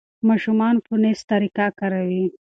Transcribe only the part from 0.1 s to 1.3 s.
ماشومان فونس